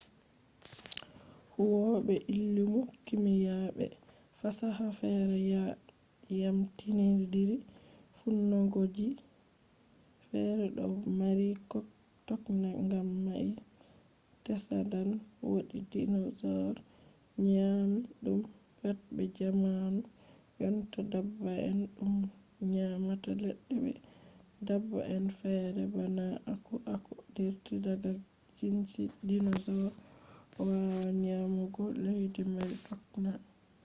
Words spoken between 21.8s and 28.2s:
dum nyamata ledde be dabba'en ferefere bana aku aku dirti daga